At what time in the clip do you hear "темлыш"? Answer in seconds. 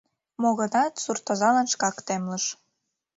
2.07-2.45